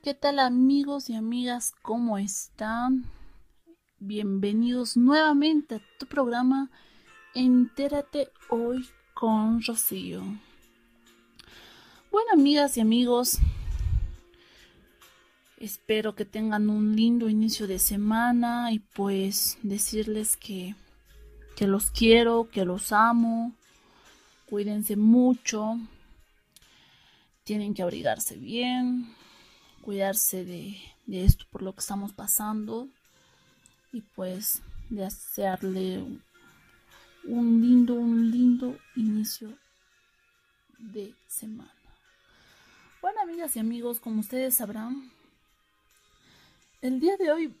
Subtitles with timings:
[0.00, 1.74] ¿qué tal amigos y amigas?
[1.82, 3.04] ¿Cómo están?
[3.98, 6.70] Bienvenidos nuevamente a tu programa
[7.34, 10.22] Entérate hoy con Rocío.
[12.10, 13.38] Bueno, amigas y amigos,
[15.58, 20.74] espero que tengan un lindo inicio de semana y pues decirles que,
[21.54, 23.52] que los quiero, que los amo.
[24.46, 25.78] Cuídense mucho.
[27.44, 29.14] Tienen que abrigarse bien
[29.82, 32.88] cuidarse de, esto por lo que estamos pasando
[33.92, 36.02] y pues de hacerle
[37.24, 39.58] un lindo, un lindo inicio
[40.78, 41.74] de semana.
[43.02, 45.10] Bueno, amigas y amigos, como ustedes sabrán,
[46.80, 47.54] el día de hoy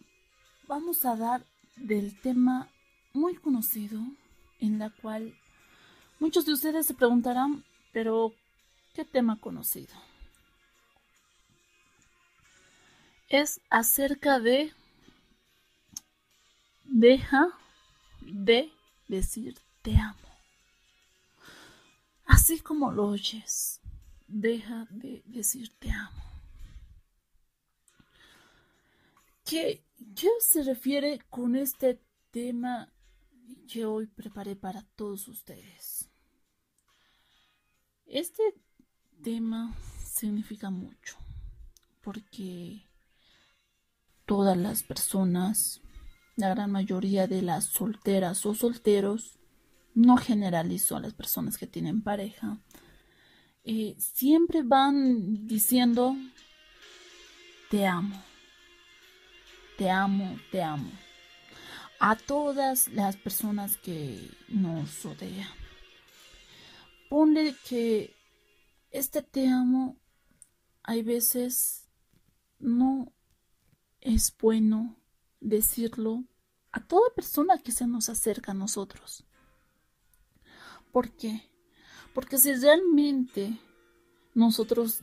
[0.68, 1.44] vamos a dar
[1.76, 2.68] del tema
[3.12, 4.00] muy conocido
[4.60, 5.34] en la cual
[6.20, 8.32] muchos de ustedes se preguntarán, pero
[8.94, 10.11] ¿qué tema conocido?
[13.32, 14.74] Es acerca de
[16.84, 17.48] deja
[18.20, 18.70] de
[19.08, 20.28] decir te amo.
[22.26, 23.80] Así como lo oyes,
[24.26, 26.22] deja de decir te amo.
[29.46, 29.82] ¿Qué,
[30.14, 32.92] ¿Qué se refiere con este tema
[33.66, 36.06] que hoy preparé para todos ustedes?
[38.04, 38.42] Este
[39.22, 39.74] tema
[40.04, 41.16] significa mucho
[42.02, 42.91] porque
[44.32, 45.82] todas las personas,
[46.36, 49.38] la gran mayoría de las solteras o solteros,
[49.94, 52.58] no generalizo a las personas que tienen pareja,
[53.62, 56.16] eh, siempre van diciendo,
[57.68, 58.22] te amo,
[59.76, 60.90] te amo, te amo,
[62.00, 65.50] a todas las personas que nos rodean.
[67.10, 68.16] Ponle que
[68.90, 69.98] este te amo
[70.84, 71.86] hay veces
[72.58, 73.12] no
[74.02, 74.96] es bueno
[75.40, 76.24] decirlo
[76.72, 79.24] a toda persona que se nos acerca a nosotros.
[80.90, 81.48] ¿Por qué?
[82.12, 83.58] Porque si realmente
[84.34, 85.00] nosotros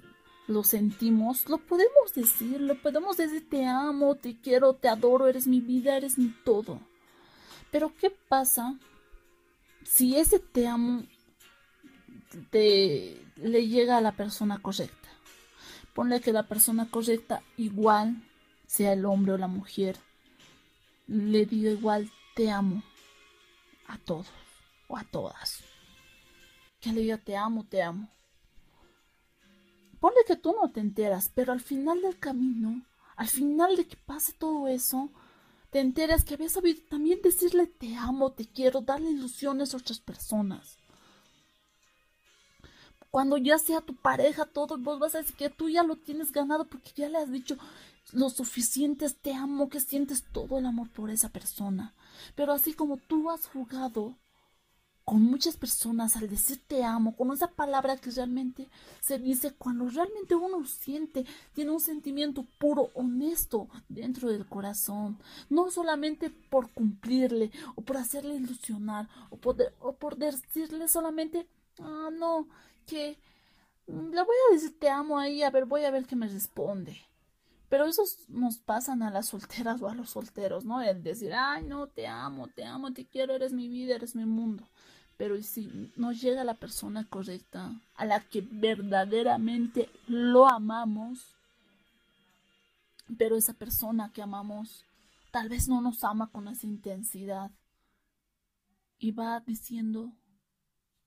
[0.47, 5.47] lo sentimos, lo podemos decir, lo podemos decir te amo, te quiero, te adoro, eres
[5.47, 6.81] mi vida, eres mi todo.
[7.71, 8.77] Pero ¿qué pasa
[9.83, 11.03] si ese te amo
[12.51, 15.09] te, le llega a la persona correcta?
[15.93, 18.23] Ponle que la persona correcta igual
[18.69, 19.97] sea el hombre o la mujer,
[21.07, 22.83] le digo igual te amo
[23.87, 24.27] a todos
[24.87, 25.63] o a todas.
[26.79, 28.07] Que le diga te amo, te amo.
[29.99, 32.85] Ponle que tú no te enteras, pero al final del camino,
[33.15, 35.09] al final de que pase todo eso,
[35.71, 39.99] te enteras que habías sabido también decirle te amo, te quiero, darle ilusiones a otras
[39.99, 40.77] personas.
[43.09, 46.31] Cuando ya sea tu pareja, todo, vos vas a decir que tú ya lo tienes
[46.31, 47.57] ganado porque ya le has dicho,
[48.13, 51.93] lo suficiente te amo, que sientes todo el amor por esa persona.
[52.35, 54.15] Pero así como tú has jugado
[55.09, 58.69] con muchas personas al decir te amo, con esa palabra que realmente
[58.99, 61.25] se dice cuando realmente uno siente,
[61.55, 65.17] tiene un sentimiento puro, honesto dentro del corazón,
[65.49, 71.47] no solamente por cumplirle o por hacerle ilusionar o, poder, o por decirle solamente,
[71.79, 72.47] ah, no,
[72.85, 73.17] que
[73.87, 77.08] le voy a decir te amo ahí, a ver, voy a ver qué me responde.
[77.69, 80.81] Pero esos nos pasan a las solteras o a los solteros, ¿no?
[80.81, 84.25] El decir, ay, no, te amo, te amo, te quiero, eres mi vida, eres mi
[84.25, 84.67] mundo.
[85.17, 91.35] Pero si nos llega la persona correcta, a la que verdaderamente lo amamos,
[93.17, 94.85] pero esa persona que amamos
[95.31, 97.51] tal vez no nos ama con esa intensidad
[98.97, 100.11] y va diciendo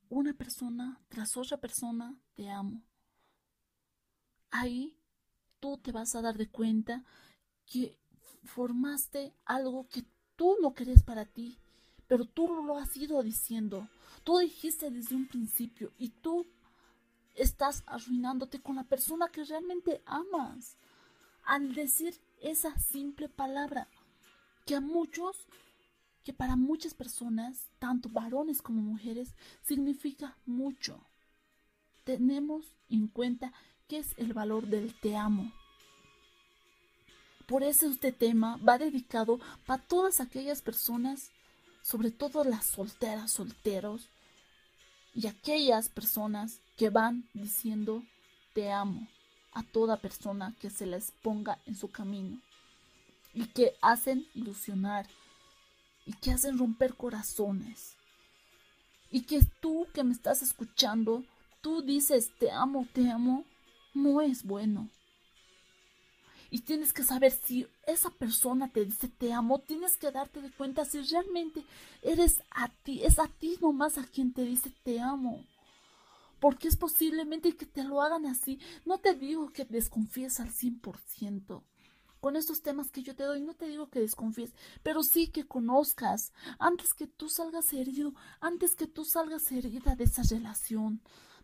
[0.09, 2.83] una persona tras otra persona, te amo.
[4.51, 4.95] Ahí
[5.63, 7.05] tú te vas a dar de cuenta
[7.67, 7.97] que
[8.43, 10.05] formaste algo que
[10.35, 11.57] tú no querés para ti,
[12.09, 13.89] pero tú lo has ido diciendo.
[14.25, 16.45] Tú dijiste desde un principio y tú
[17.37, 20.77] estás arruinándote con la persona que realmente amas
[21.45, 23.87] al decir esa simple palabra
[24.67, 25.47] que a muchos,
[26.25, 31.01] que para muchas personas, tanto varones como mujeres, significa mucho.
[32.03, 33.53] Tenemos en cuenta
[33.97, 35.53] es el valor del te amo.
[37.47, 41.31] Por eso este tema va dedicado para todas aquellas personas,
[41.83, 44.09] sobre todo las solteras, solteros,
[45.15, 48.03] y aquellas personas que van diciendo
[48.55, 49.07] te amo
[49.53, 52.41] a toda persona que se les ponga en su camino
[53.35, 55.07] y que hacen ilusionar
[56.07, 57.97] y que hacen romper corazones
[59.11, 61.23] y que tú que me estás escuchando,
[61.61, 63.45] tú dices te amo, te amo
[63.95, 64.89] no es bueno.
[66.51, 70.51] Y tienes que saber si esa persona te dice te amo, tienes que darte de
[70.51, 71.65] cuenta si realmente
[72.03, 75.45] eres a ti, es a ti nomás a quien te dice te amo.
[76.41, 78.59] Porque es posiblemente que te lo hagan así.
[78.85, 81.63] No te digo que desconfíes al 100%
[82.23, 84.55] con estos temas que yo te doy, no te digo que desconfíes,
[84.85, 90.05] pero sí que conozcas antes que tú salgas herido, antes que tú salgas herida de
[90.05, 91.03] esa relación,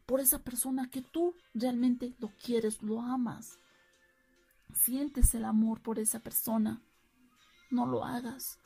[0.09, 3.59] por esa persona que tú realmente lo quieres, lo amas.
[4.73, 6.81] Sientes el amor por esa persona.
[7.71, 8.59] No lo hagas.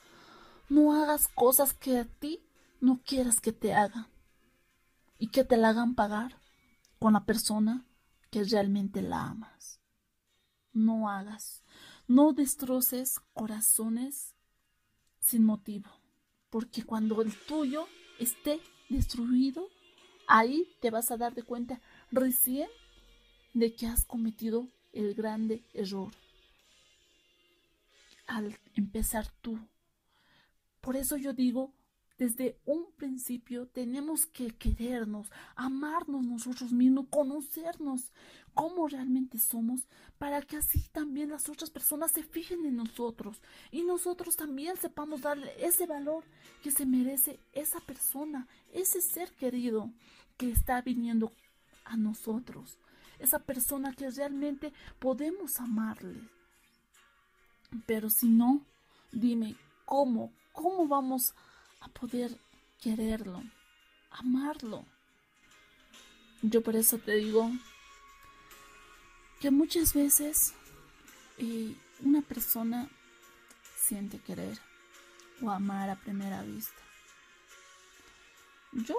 [0.69, 2.47] No hagas cosas que a ti
[2.81, 4.07] no quieras que te hagan
[5.19, 6.39] y que te la hagan pagar
[7.01, 7.89] con la persona
[8.31, 9.81] que realmente la amas.
[10.73, 11.65] No hagas.
[12.07, 14.37] No destroces corazones
[15.19, 15.91] sin motivo,
[16.51, 17.89] porque cuando el tuyo
[18.21, 19.67] esté destruido,
[20.27, 21.81] ahí te vas a dar de cuenta
[22.11, 22.69] recién
[23.55, 26.13] de que has cometido el grande error
[28.27, 29.59] al empezar tú.
[30.81, 31.73] Por eso yo digo,
[32.19, 38.13] desde un principio tenemos que querernos, amarnos nosotros mismos, conocernos
[38.55, 39.89] cómo realmente somos,
[40.19, 45.23] para que así también las otras personas se fijen en nosotros y nosotros también sepamos
[45.23, 46.25] darle ese valor
[46.63, 49.91] que se merece esa persona, ese ser querido
[50.37, 51.33] que está viniendo
[51.85, 52.79] a nosotros,
[53.19, 56.29] esa persona que realmente podemos amarle.
[57.87, 58.67] Pero si no,
[59.13, 59.57] dime,
[59.87, 60.33] ¿cómo?
[60.53, 61.52] ¿Cómo vamos a
[61.89, 62.39] poder
[62.81, 63.43] quererlo,
[64.11, 64.85] amarlo?
[66.43, 67.51] Yo por eso te digo
[69.41, 70.55] que muchas veces
[71.39, 72.89] eh, una persona
[73.77, 74.59] siente querer
[75.41, 76.83] o amar a primera vista.
[78.73, 78.97] Yo,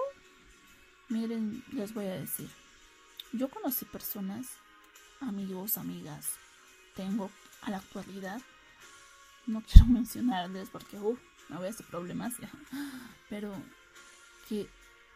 [1.08, 2.48] miren, les voy a decir,
[3.32, 4.46] yo conocí personas,
[5.20, 6.36] amigos, amigas,
[6.94, 7.30] tengo
[7.62, 8.40] a la actualidad,
[9.46, 11.18] no quiero mencionarles porque uh,
[11.48, 12.34] me voy a hacer problemas
[13.28, 13.54] pero
[14.48, 14.68] que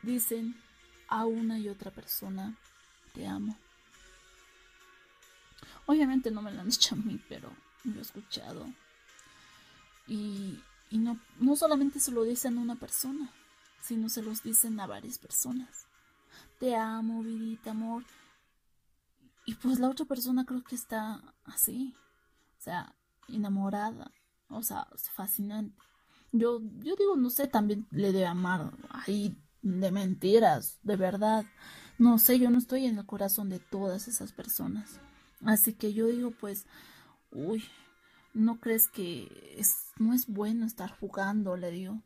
[0.02, 0.54] dicen
[1.08, 2.54] a una y otra persona,
[3.14, 3.56] te amo.
[5.86, 7.50] Obviamente no me lo han dicho a mí, pero
[7.84, 8.66] lo he escuchado.
[10.06, 13.30] Y, y no, no solamente se lo dicen a una persona,
[13.80, 15.88] sino se los dicen a varias personas
[16.58, 18.04] te amo, vidita, amor.
[19.46, 21.94] Y pues la otra persona creo que está así,
[22.58, 22.94] o sea,
[23.28, 24.10] enamorada,
[24.48, 25.74] o sea, fascinante.
[26.32, 31.44] Yo, yo digo, no sé, también le debe amar ahí de mentiras, de verdad.
[31.98, 35.00] No sé, yo no estoy en el corazón de todas esas personas.
[35.44, 36.66] Así que yo digo, pues,
[37.32, 37.64] uy,
[38.34, 41.56] ¿no crees que es, no es bueno estar jugando?
[41.56, 42.02] Le digo.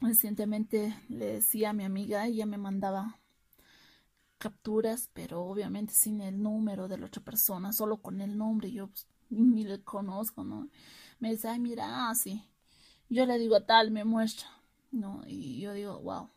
[0.00, 3.20] Recientemente le decía a mi amiga, ella me mandaba
[4.38, 8.88] capturas, pero obviamente sin el número de la otra persona, solo con el nombre, yo
[8.88, 10.68] pues, ni le conozco, ¿no?
[11.20, 12.42] Me dice, ay, mira, así.
[13.12, 14.48] Yo le digo tal, me muestra,
[14.90, 15.22] ¿no?
[15.26, 16.30] Y yo digo, wow.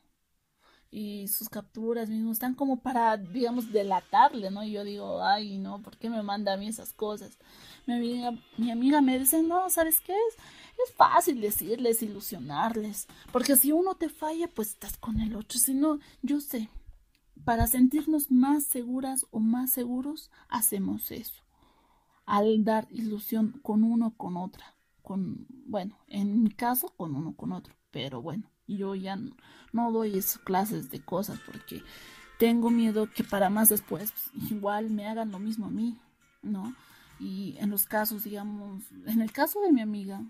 [0.92, 4.62] Y sus capturas mismo están como para, digamos, delatarle, ¿no?
[4.62, 7.38] Y yo digo, ay, no, ¿por qué me manda a mí esas cosas?
[7.86, 10.36] Mi amiga, mi amiga me dice, no, ¿sabes qué es?
[10.84, 15.74] es fácil decirles, ilusionarles, porque si uno te falla, pues estás con el otro, si
[15.74, 16.70] no, yo sé,
[17.46, 21.42] para sentirnos más seguras o más seguros, hacemos eso,
[22.26, 24.75] al dar ilusión con uno con otra,
[25.06, 29.18] con, bueno, en mi caso, con uno con otro, pero bueno, yo ya
[29.72, 31.84] no, doy esas clases de cosas porque
[32.40, 34.12] tengo miedo que para más después
[34.50, 35.98] igual me hagan lo mismo a mí,
[36.42, 36.76] ¿no?
[37.20, 40.22] Y en los casos, digamos, en el caso de mi amiga,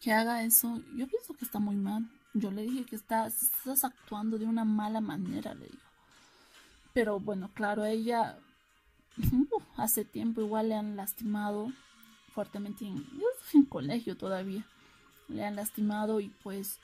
[0.00, 2.10] que haga eso, yo pienso que está muy mal.
[2.34, 5.82] Yo le dije que estás actuando de una mala manera, le digo.
[6.92, 8.38] Pero bueno, claro, ella
[9.76, 11.72] hace tiempo igual le han lastimado
[12.32, 13.04] fuertemente en,
[13.68, 14.64] colegio todavía.
[15.28, 16.78] Le han lastimado y pues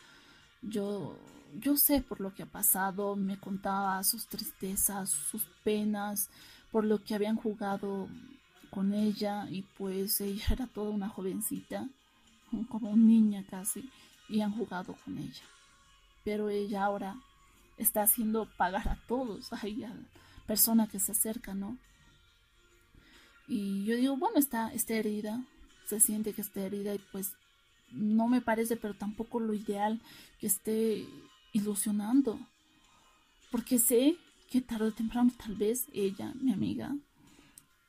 [0.63, 1.17] yo
[1.61, 6.29] yo sé por lo que ha pasado, me contaba sus tristezas, sus penas,
[6.73, 8.09] por lo que habían jugado
[8.71, 11.89] con ella y pues ella era toda una jovencita
[12.69, 13.91] como niña casi,
[14.29, 15.43] y han jugado con ella.
[16.25, 17.17] Pero ella ahora
[17.77, 19.93] está haciendo pagar a todos, a la
[20.47, 21.77] persona que se acerca, ¿no?
[23.47, 25.45] Y yo digo, bueno, está, está herida,
[25.87, 27.33] se siente que está herida y pues
[27.93, 30.01] no me parece, pero tampoco lo ideal
[30.41, 31.07] que esté
[31.53, 32.39] ilusionando.
[33.51, 34.17] Porque sé
[34.51, 36.97] que tarde o temprano tal vez ella, mi amiga,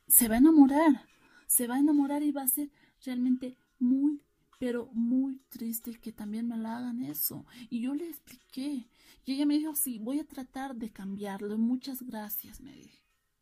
[0.07, 1.07] se va a enamorar,
[1.47, 2.69] se va a enamorar y va a ser
[3.03, 4.21] realmente muy
[4.59, 7.45] pero muy triste que también me la hagan eso.
[7.69, 8.87] Y yo le expliqué.
[9.25, 11.57] Y ella me dijo, sí, voy a tratar de cambiarlo.
[11.57, 12.73] Muchas gracias, me,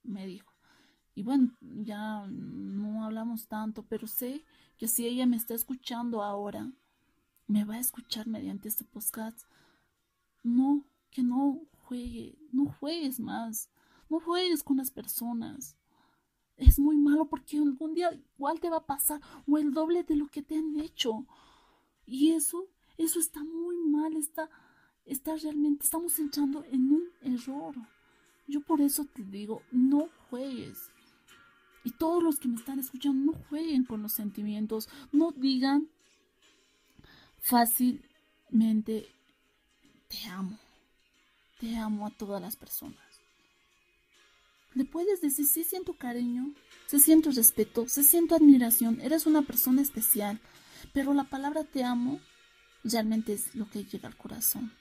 [0.03, 0.52] me dijo.
[1.15, 4.43] Y bueno, ya no hablamos tanto, pero sé
[4.77, 6.71] que si ella me está escuchando ahora,
[7.47, 9.43] me va a escuchar mediante este podcast.
[10.41, 13.69] No, que no juegue, no juegues más,
[14.09, 15.77] no juegues con las personas.
[16.57, 20.15] Es muy malo porque algún día igual te va a pasar o el doble de
[20.15, 21.25] lo que te han hecho.
[22.05, 22.67] Y eso,
[22.97, 24.49] eso está muy mal, está,
[25.05, 27.75] está realmente, estamos entrando en un error.
[28.47, 30.91] Yo por eso te digo, no juegues.
[31.83, 35.89] Y todos los que me están escuchando, no jueguen con los sentimientos, no digan
[37.39, 39.09] fácilmente
[40.07, 40.57] te amo,
[41.59, 42.97] te amo a todas las personas.
[44.73, 46.53] Le puedes decir, sí siento cariño,
[46.87, 50.39] sí siento respeto, sí siento admiración, eres una persona especial,
[50.93, 52.19] pero la palabra te amo
[52.83, 54.71] realmente es lo que llega al corazón.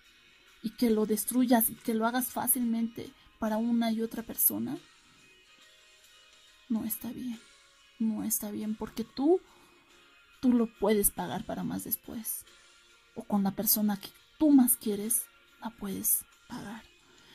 [0.62, 4.78] Y que lo destruyas y que lo hagas fácilmente para una y otra persona,
[6.72, 7.38] no está bien.
[7.98, 9.40] No está bien porque tú,
[10.40, 12.44] tú lo puedes pagar para más después.
[13.14, 15.26] O con la persona que tú más quieres,
[15.60, 16.82] la puedes pagar.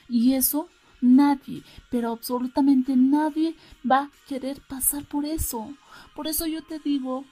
[0.08, 0.68] Y eso
[1.00, 3.54] nadie, pero absolutamente nadie
[3.88, 5.74] va a querer pasar por eso.
[6.14, 7.24] Por eso yo te digo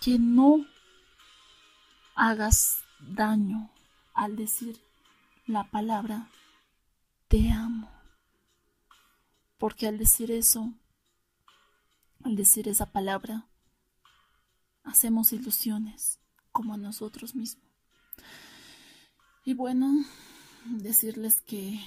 [0.00, 0.66] que no
[2.14, 3.70] hagas daño
[4.14, 4.78] al decir
[5.46, 6.28] la palabra
[7.28, 7.90] te amo.
[9.58, 10.72] Porque al decir eso,
[12.24, 13.48] al decir esa palabra,
[14.82, 16.20] hacemos ilusiones
[16.52, 17.66] como a nosotros mismos.
[19.44, 20.04] Y bueno,
[20.66, 21.80] decirles que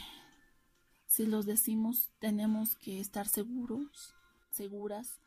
[1.06, 4.16] si los decimos tenemos que estar seguros,
[4.50, 5.20] seguras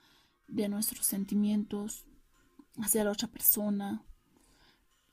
[0.48, 2.04] de nuestros sentimientos
[2.78, 4.04] hacia la otra persona.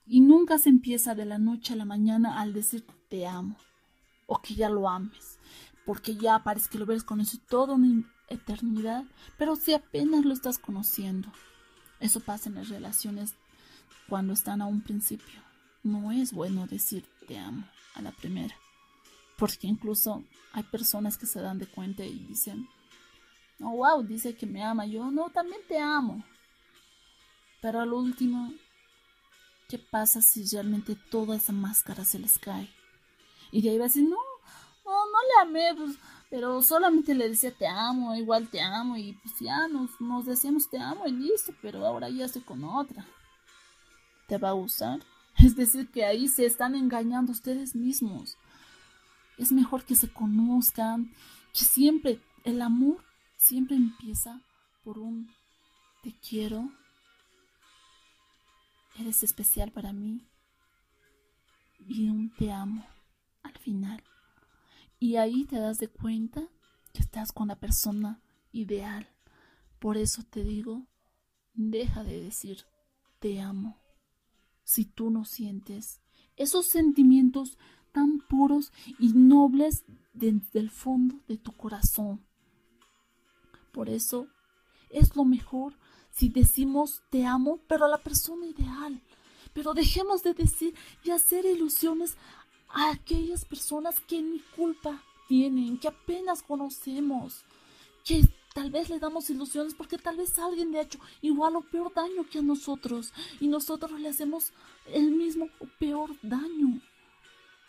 [0.06, 3.56] Y nunca se empieza de la noche a la mañana al decir te amo
[4.26, 5.38] o que ya lo ames,
[5.86, 7.88] porque ya parece que lo ves con eso toda una
[8.34, 9.04] eternidad,
[9.38, 11.32] pero si apenas lo estás conociendo.
[12.00, 13.36] Eso pasa en las relaciones
[14.10, 15.42] cuando están a un principio.
[15.84, 18.56] No es bueno decir te amo a la primera,
[19.38, 22.68] porque incluso hay personas que se dan de cuenta y dicen,
[23.62, 26.24] oh wow, dice que me ama, yo no, también te amo.
[27.62, 28.54] Pero al último,
[29.70, 32.70] ¿qué pasa si realmente toda esa máscara se les cae?
[33.52, 34.18] Y de ahí va a decir, no,
[34.86, 35.98] no, no le amé, pues
[36.34, 40.68] pero solamente le decía te amo, igual te amo y pues ya nos, nos decíamos
[40.68, 43.06] te amo y listo, pero ahora ya estoy con otra.
[44.28, 45.00] ¿Te va a gustar?
[45.38, 48.36] Es decir, que ahí se están engañando ustedes mismos.
[49.38, 51.14] Es mejor que se conozcan,
[51.54, 53.06] que siempre el amor
[53.38, 54.42] siempre empieza
[54.84, 55.30] por un
[56.02, 56.68] te quiero,
[58.98, 60.28] eres especial para mí
[61.88, 62.84] y un te amo
[63.44, 64.04] al final.
[65.04, 66.48] Y ahí te das de cuenta
[66.94, 68.22] que estás con la persona
[68.54, 69.10] ideal.
[69.80, 70.88] Por eso te digo,
[71.54, 72.66] deja de decir
[73.20, 73.82] te amo.
[74.64, 76.00] Si tú no sientes
[76.38, 77.58] esos sentimientos
[77.92, 79.84] tan puros y nobles
[80.14, 82.26] desde el fondo de tu corazón.
[83.74, 84.30] Por eso
[84.90, 85.78] es lo mejor
[86.12, 89.04] si decimos te amo, pero a la persona ideal.
[89.54, 92.16] Pero dejemos de decir y hacer ilusiones
[92.74, 97.46] a aquellas personas que ni culpa tienen, que apenas conocemos,
[98.04, 101.62] que tal vez le damos ilusiones porque tal vez alguien le ha hecho igual o
[101.62, 104.52] peor daño que a nosotros y nosotros le hacemos
[104.92, 106.82] el mismo o peor daño.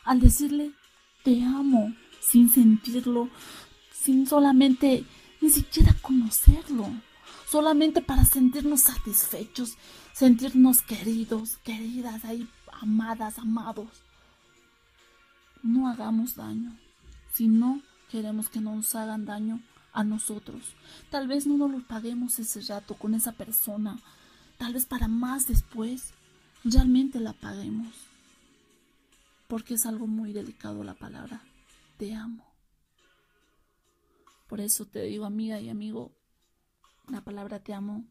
[0.05, 0.73] Al decirle
[1.23, 3.29] te amo sin sentirlo,
[3.93, 5.05] sin solamente
[5.41, 6.89] ni siquiera conocerlo,
[7.49, 9.77] solamente para sentirnos satisfechos,
[10.13, 12.49] sentirnos queridos, queridas, ahí
[12.81, 13.89] amadas, amados
[15.65, 16.79] no hagamos daño,
[17.33, 17.81] si no
[18.11, 19.61] queremos que nos hagan daño
[19.93, 20.75] a nosotros.
[21.11, 23.99] Tal vez no nos lo paguemos ese rato con esa persona,
[24.59, 26.13] tal vez para más después
[26.63, 27.93] realmente la paguemos.
[29.49, 31.43] Porque es algo muy delicado la palabra,
[31.97, 32.45] te amo.
[34.47, 36.13] Por eso te digo, amiga y amigo,
[37.09, 38.05] la palabra te amo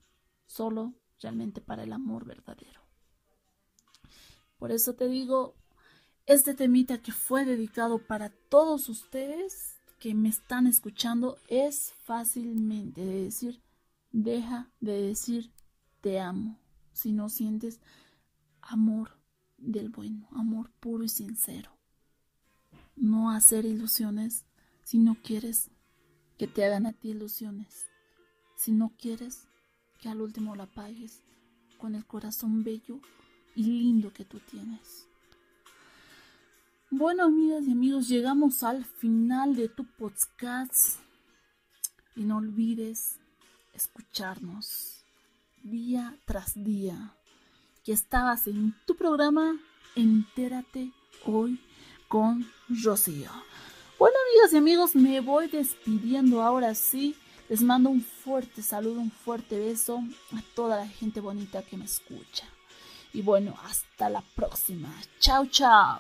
[0.48, 2.82] solo realmente para el amor verdadero.
[4.58, 5.56] Por eso te digo,
[6.26, 13.24] este temita que fue dedicado para todos ustedes que me están escuchando es fácilmente de
[13.24, 13.62] decir,
[14.12, 15.52] deja de decir
[16.02, 16.60] te amo
[16.94, 17.80] si no sientes
[18.62, 19.18] amor
[19.58, 21.72] del bueno, amor puro y sincero.
[22.96, 24.46] No hacer ilusiones
[24.84, 25.72] si no quieres
[26.38, 27.86] que te hagan a ti ilusiones.
[28.56, 29.48] Si no quieres
[30.00, 31.24] que al último la pagues
[31.78, 33.00] con el corazón bello
[33.56, 35.08] y lindo que tú tienes.
[36.96, 41.00] Bueno, amigas y amigos, llegamos al final de tu podcast.
[42.16, 43.18] Y no olvides
[43.74, 45.04] escucharnos
[45.64, 47.16] día tras día.
[47.84, 49.60] Que estabas en tu programa
[49.96, 50.92] Entérate
[51.26, 51.60] hoy
[52.08, 53.32] con Rocío.
[53.98, 57.16] Bueno, amigas y amigos, me voy despidiendo ahora sí.
[57.50, 61.86] Les mando un fuerte saludo, un fuerte beso a toda la gente bonita que me
[61.86, 62.46] escucha.
[63.14, 64.94] Y bueno, hasta la próxima.
[65.20, 66.00] Chao, chao.